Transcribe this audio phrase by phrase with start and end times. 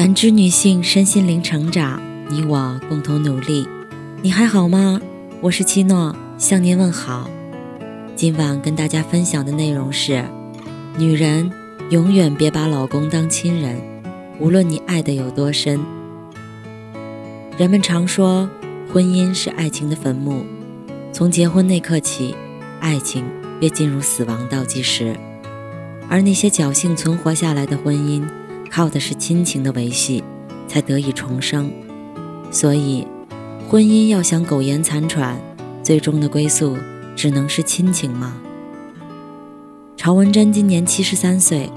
[0.00, 2.00] 感知女性身心灵成长，
[2.30, 3.68] 你我共同努力。
[4.22, 4.98] 你还好吗？
[5.42, 7.28] 我是七诺，向您问好。
[8.16, 10.24] 今晚跟大家分享的内容是：
[10.96, 11.52] 女人
[11.90, 13.78] 永远别把老公当亲人，
[14.38, 15.78] 无论你爱的有多深。
[17.58, 18.48] 人们常说，
[18.90, 20.46] 婚姻是爱情的坟墓，
[21.12, 22.34] 从结婚那刻起，
[22.80, 23.22] 爱情
[23.60, 25.14] 便进入死亡倒计时。
[26.08, 28.24] 而那些侥幸存活下来的婚姻，
[28.70, 30.22] 靠的是亲情的维系，
[30.68, 31.70] 才得以重生。
[32.50, 33.06] 所以，
[33.68, 35.40] 婚姻要想苟延残喘，
[35.82, 36.76] 最终的归宿
[37.16, 38.36] 只能是亲情吗？
[39.96, 41.70] 曹文珍今年七十三岁，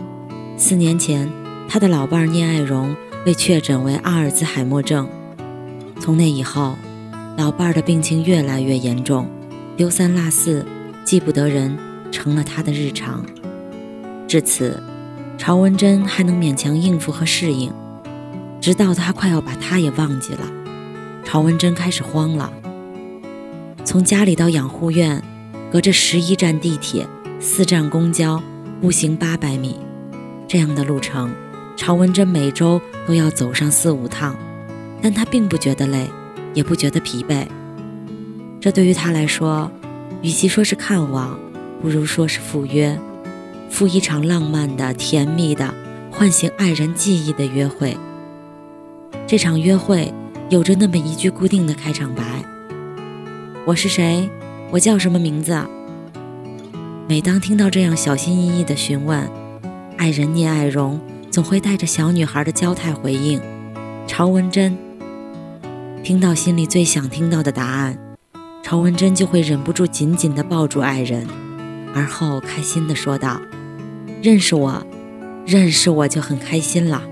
[0.55, 1.29] 四年前，
[1.67, 5.09] 他的老伴儿聂爱荣被确诊为阿尔兹海默症。
[5.99, 6.75] 从那以后，
[7.37, 9.27] 老伴儿的病情越来越严重，
[9.75, 10.65] 丢三落四，
[11.03, 11.77] 记不得人，
[12.11, 13.25] 成了他的日常。
[14.27, 14.81] 至此，
[15.45, 17.69] 曹文珍还能勉强应付和适应，
[18.61, 20.49] 直到他快要把他也忘记了，
[21.25, 22.49] 曹文珍开始慌了。
[23.83, 25.21] 从家里到养护院，
[25.69, 27.05] 隔着十一站地铁、
[27.41, 28.41] 四站公交，
[28.79, 29.75] 步行八百米，
[30.47, 31.29] 这样的路程，
[31.75, 34.33] 曹文珍每周都要走上四五趟。
[35.01, 36.09] 但他并不觉得累，
[36.53, 37.45] 也不觉得疲惫。
[38.61, 39.69] 这对于他来说，
[40.21, 41.37] 与其说是看望，
[41.81, 42.97] 不如说是赴约，
[43.73, 45.73] 赴一场浪漫的、甜蜜的、
[46.11, 47.97] 唤醒爱人记忆的约会。
[49.25, 50.13] 这场约会
[50.47, 52.23] 有着那么一句固定的开场白
[53.65, 54.29] ：“我是谁？
[54.69, 55.59] 我叫什么名字？”
[57.09, 59.27] 每当听到这样小心翼翼的询问，
[59.97, 61.01] 爱人聂爱荣
[61.31, 63.41] 总会带着小女孩的娇态回应
[64.05, 64.77] ：“朝文珍。”
[66.03, 67.97] 听到心里最想听到的答案，
[68.61, 71.25] 朝文珍就会忍不住紧紧地抱住爱人，
[71.95, 73.41] 而后开心地说道
[74.23, 74.81] ：“认识我，
[75.45, 77.03] 认识我就很开心了。”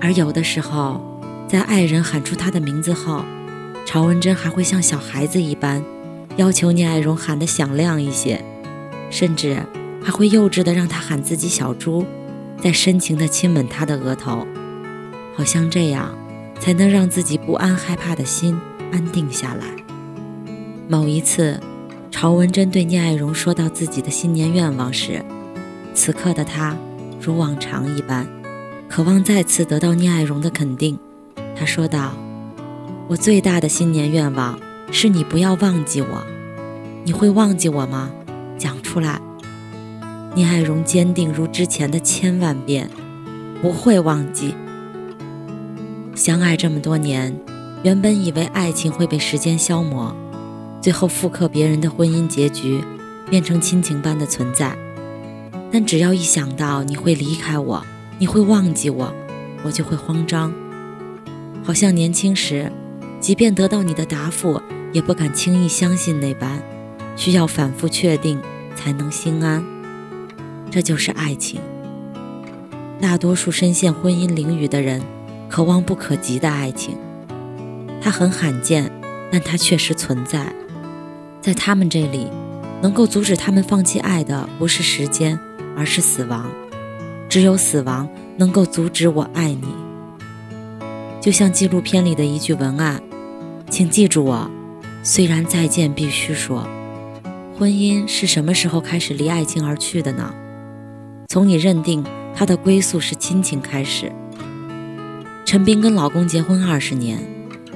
[0.00, 1.00] 而有的时候，
[1.48, 3.24] 在爱人喊出他的名字后，
[3.84, 5.82] 曹文珍还会像小孩子一般，
[6.36, 8.40] 要求聂爱荣喊得响亮一些，
[9.10, 9.58] 甚至
[10.00, 12.06] 还会幼稚地让他喊自己小猪，
[12.62, 14.46] 再深情地亲吻他的额头，
[15.36, 16.16] 好像这样。
[16.60, 18.58] 才能让自己不安害怕的心
[18.92, 19.66] 安定下来。
[20.88, 21.60] 某一次，
[22.10, 25.22] 曹文珍对聂爱荣说到自己的新年愿望时，
[25.94, 26.76] 此刻的他
[27.20, 28.26] 如往常一般，
[28.88, 30.98] 渴望再次得到聂爱荣的肯定。
[31.56, 32.12] 他说道
[33.08, 34.58] ：“我最大的新年愿望
[34.90, 36.26] 是你不要忘记我，
[37.04, 38.10] 你会忘记我吗？
[38.58, 39.20] 讲出来。”
[40.34, 42.90] 聂爱荣坚定如之前的千万遍
[43.62, 44.54] ：“不会忘记。”
[46.16, 47.34] 相爱这么多年，
[47.84, 50.14] 原本以为爱情会被时间消磨，
[50.80, 52.82] 最后复刻别人的婚姻结局，
[53.30, 54.76] 变成亲情般的存在。
[55.74, 57.84] 但只要一想到你会离开我，
[58.20, 59.12] 你会忘记我，
[59.64, 60.54] 我就会慌张。
[61.64, 62.70] 好像年轻时，
[63.18, 64.62] 即便得到你的答复，
[64.92, 66.62] 也不敢轻易相信那般，
[67.16, 68.40] 需要反复确定
[68.76, 69.64] 才能心安。
[70.70, 71.60] 这就是爱情。
[73.00, 75.02] 大多数深陷婚姻囹圄的人。
[75.48, 76.96] 可望不可及的爱情，
[78.00, 78.90] 它很罕见，
[79.30, 80.54] 但它确实存在。
[81.40, 82.28] 在他们这里，
[82.80, 85.38] 能够阻止他们放弃爱的不是时间，
[85.76, 86.50] 而是死亡。
[87.28, 89.68] 只有死亡能够阻止我爱你。
[91.20, 93.02] 就像纪录片里的一句文案
[93.70, 94.50] ：“请记住我，
[95.02, 96.68] 虽然再见必须说。”
[97.58, 100.34] 婚姻是什么时候开始离爱情而去的呢？
[101.28, 102.04] 从你认定
[102.34, 104.12] 他的归宿是亲情开始。
[105.44, 107.18] 陈冰跟老公结婚二十年，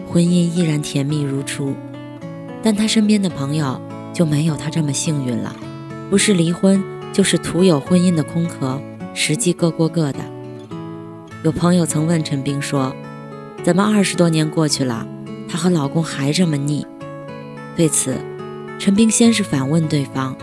[0.06, 1.74] 婚姻依然甜蜜如初，
[2.62, 3.80] 但她身边的朋友
[4.12, 5.54] 就没有她这么幸运了，
[6.10, 6.82] 不是离婚，
[7.12, 8.80] 就是徒有婚姻的空壳，
[9.14, 10.20] 实际各过各的。
[11.44, 12.94] 有朋友曾问陈冰说
[13.62, 15.06] ：“怎么二十多年过去了，
[15.48, 16.86] 她和老公还这么腻？”
[17.76, 18.16] 对此，
[18.78, 20.36] 陈冰先是反问对方：“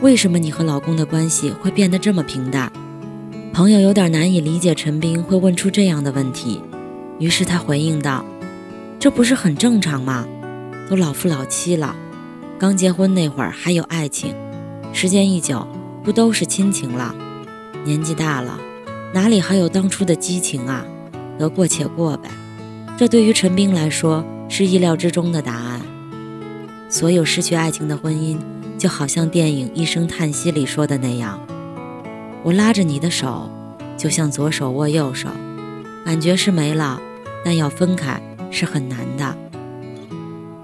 [0.00, 2.72] 为什么你和老公的关系会变得这么平淡？”
[3.52, 6.62] 朋友有点难以理解陈斌会问出这样的问题，
[7.18, 8.24] 于是他回应道
[8.98, 10.26] ：“这不是很正常吗？
[10.88, 11.94] 都老夫老妻了，
[12.58, 14.34] 刚结婚那会儿还有爱情，
[14.92, 15.66] 时间一久
[16.02, 17.14] 不都是亲情了？
[17.84, 18.58] 年纪大了，
[19.12, 20.84] 哪里还有当初的激情啊？
[21.38, 22.30] 得过且过呗。”
[22.98, 25.80] 这对于陈斌来说是意料之中的答案。
[26.88, 28.36] 所有失去爱情的婚姻，
[28.76, 31.40] 就好像电影《一声叹息》里说的那样。
[32.42, 33.48] 我拉着你的手，
[33.96, 35.28] 就像左手握右手，
[36.04, 37.00] 感觉是没了，
[37.44, 38.20] 但要分开
[38.50, 39.36] 是很难的。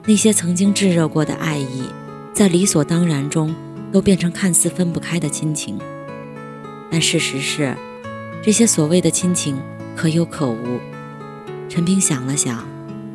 [0.04, 1.84] 那些曾经炙热过的爱意，
[2.32, 3.54] 在理所当然中
[3.92, 5.78] 都变成看似分不开的亲情。
[6.90, 7.76] 但事实是，
[8.42, 9.58] 这些所谓的亲情
[9.96, 10.78] 可有可无。
[11.68, 12.66] 陈斌想了想，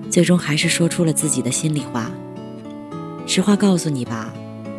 [0.09, 2.11] 最终还是说出了自己的心里话。
[3.25, 4.33] 实话告诉你吧，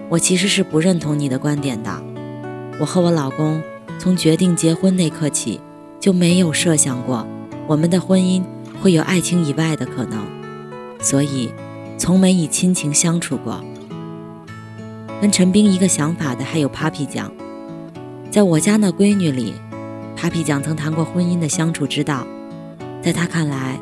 [0.09, 2.03] 我其实是不认同你的观点的。
[2.79, 3.63] 我和我老公
[3.99, 5.61] 从决定结婚那刻起，
[5.99, 7.27] 就没有设想过
[7.67, 8.43] 我们的婚姻
[8.81, 10.19] 会有爱情以外的可能，
[11.01, 11.51] 所以
[11.97, 13.65] 从没以亲情相处过。
[15.23, 17.31] 跟陈斌一个想法的还有 Papi 酱，
[18.29, 19.55] 在我家那闺女里
[20.17, 22.27] ，Papi 酱曾谈过婚姻的相处之道。
[23.01, 23.79] 在他看来，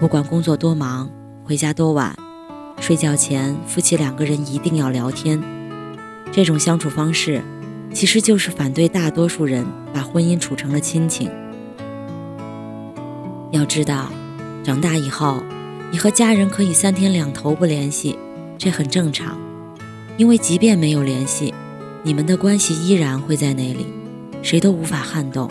[0.00, 1.10] 不管工作多忙，
[1.44, 2.16] 回家多晚，
[2.80, 5.38] 睡觉前夫妻两个人一定要聊天。
[6.32, 7.42] 这种相处方式，
[7.92, 11.30] 其实就是反对大多数人把婚姻处成了亲情。
[13.50, 14.10] 要知道，
[14.64, 15.42] 长大以后，
[15.92, 18.18] 你和家人可以三天两头不联系，
[18.56, 19.36] 这很正常。
[20.20, 21.54] 因为即便没有联系，
[22.02, 23.86] 你们的关系依然会在那里，
[24.42, 25.50] 谁都无法撼动。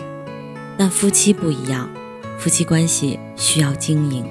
[0.78, 1.90] 但夫妻不一样，
[2.38, 4.24] 夫妻关系需要经营。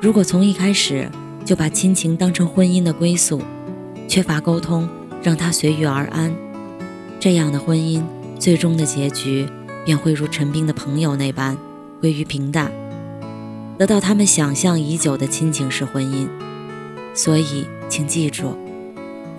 [0.00, 1.10] 如果从一开始
[1.44, 3.42] 就把亲情当成婚姻的归宿，
[4.08, 4.88] 缺乏沟通，
[5.22, 6.34] 让它随遇而安，
[7.20, 8.02] 这样的婚姻
[8.38, 9.46] 最终的结局
[9.84, 11.54] 便会如陈斌的朋友那般
[12.00, 12.72] 归于平淡，
[13.76, 16.26] 得到他们想象已久的亲情式婚姻。
[17.12, 18.56] 所以，请记住。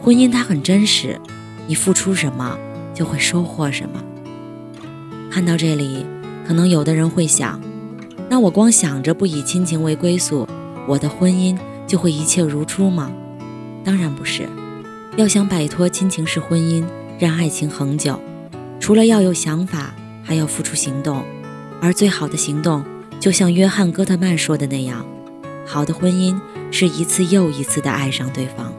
[0.03, 1.17] 婚姻它很真实，
[1.65, 2.57] 你付出什么
[2.93, 4.03] 就会收获什么。
[5.31, 6.05] 看到这里，
[6.45, 7.57] 可能有的人会想，
[8.29, 10.45] 那我光想着不以亲情为归宿，
[10.85, 11.57] 我的婚姻
[11.87, 13.13] 就会一切如初吗？
[13.85, 14.43] 当然不是。
[15.15, 16.83] 要想摆脱亲情式婚姻，
[17.17, 18.19] 让爱情恒久，
[18.81, 21.23] 除了要有想法，还要付出行动。
[21.79, 22.83] 而最好的行动，
[23.21, 25.05] 就像约翰·戈特曼说的那样，
[25.65, 26.37] 好的婚姻
[26.71, 28.73] 是一次又一次的爱上对方。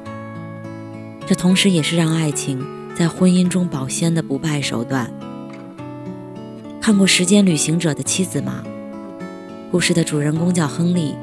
[1.27, 5.11] 这同时也是让爱情在婚姻中保鲜的不败手段。
[6.81, 8.63] 看过《时间旅行者》的妻子吗？
[9.71, 11.15] 故事的主人公叫亨利，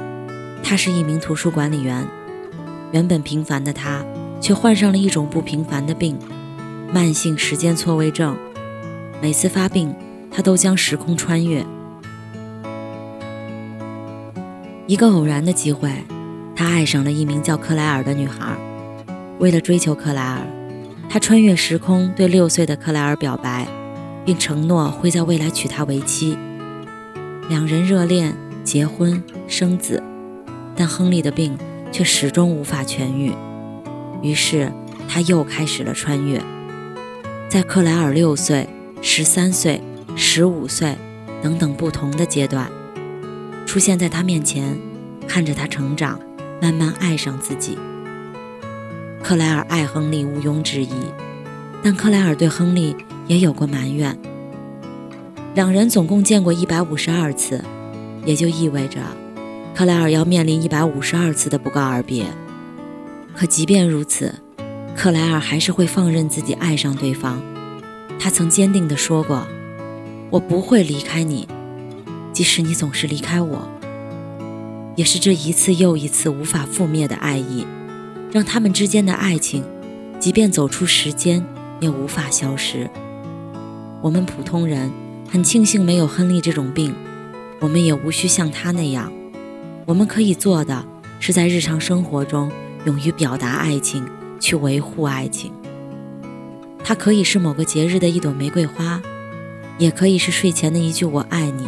[0.63, 2.05] 他是一名图书管理员。
[2.91, 4.03] 原本平凡的他，
[4.41, 6.17] 却患上了一种不平凡的病——
[6.91, 8.35] 慢性时间错位症。
[9.21, 9.93] 每次发病，
[10.31, 11.63] 他都将时空穿越。
[14.87, 15.89] 一个偶然的机会，
[16.55, 18.57] 他爱上了一名叫克莱尔的女孩。
[19.41, 20.45] 为了追求克莱尔，
[21.09, 23.67] 他穿越时空对六岁的克莱尔表白，
[24.23, 26.37] 并承诺会在未来娶她为妻。
[27.49, 30.03] 两人热恋、结婚、生子，
[30.75, 31.57] 但亨利的病
[31.91, 33.33] 却始终无法痊愈。
[34.21, 34.71] 于是
[35.09, 36.39] 他又开始了穿越，
[37.49, 38.69] 在克莱尔六岁、
[39.01, 39.81] 十三岁、
[40.15, 40.95] 十五岁
[41.41, 42.69] 等等不同的阶段，
[43.65, 44.77] 出现在他面前，
[45.27, 46.19] 看着他成长，
[46.61, 47.79] 慢慢爱上自己。
[49.23, 50.89] 克莱尔爱亨利毋庸置疑，
[51.83, 52.95] 但克莱尔对亨利
[53.27, 54.17] 也有过埋怨。
[55.53, 57.63] 两人总共见过一百五十二次，
[58.25, 58.99] 也就意味着
[59.75, 62.25] 克莱尔要面临一百五十二次的不告而别。
[63.35, 64.33] 可即便如此，
[64.95, 67.41] 克莱尔还是会放任自己爱上对方。
[68.19, 69.47] 他曾坚定地说过
[70.29, 71.47] ：“我不会离开你，
[72.33, 73.69] 即使你总是离开我。”
[74.97, 77.65] 也是这一次又一次无法覆灭的爱意。
[78.31, 79.63] 让他们之间的爱情，
[80.19, 81.45] 即便走出时间，
[81.79, 82.89] 也无法消失。
[84.01, 84.89] 我们普通人
[85.29, 86.95] 很庆幸没有亨利这种病，
[87.59, 89.11] 我们也无需像他那样。
[89.85, 90.85] 我们可以做的，
[91.19, 92.49] 是在日常生活中
[92.85, 94.07] 勇于表达爱情，
[94.39, 95.51] 去维护爱情。
[96.83, 99.01] 它可以是某个节日的一朵玫瑰花，
[99.77, 101.67] 也可以是睡前的一句“我爱你”，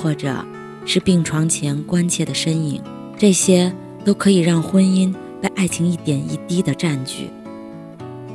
[0.00, 0.44] 或者
[0.84, 2.82] 是病床前关切的身影。
[3.16, 5.14] 这些都可以让婚姻。
[5.40, 7.30] 被爱情一点一滴的占据，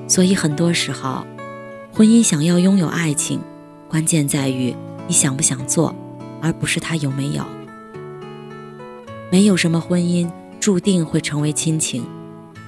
[0.07, 1.25] 所以很多时候，
[1.91, 3.39] 婚姻想要拥有爱情，
[3.87, 4.75] 关键在于
[5.07, 5.95] 你想不想做，
[6.41, 7.45] 而不是他有没有。
[9.31, 12.05] 没有什么婚姻注定会成为亲情，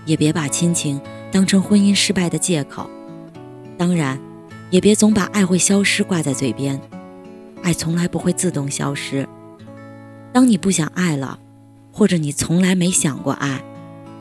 [0.06, 1.00] 也别把亲情
[1.32, 2.89] 当成婚姻失败的借口。
[3.77, 4.20] 当然，
[4.70, 6.79] 也别总把爱会消失挂在嘴边，
[7.63, 9.27] 爱从来不会自动消失。
[10.34, 11.39] 当你不想爱了，
[11.91, 13.63] 或者你从来没想过爱。